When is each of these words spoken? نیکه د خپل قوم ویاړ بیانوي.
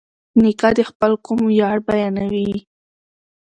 نیکه 0.41 0.69
د 0.77 0.79
خپل 0.89 1.11
قوم 1.25 1.39
ویاړ 1.47 1.77
بیانوي. 1.87 2.53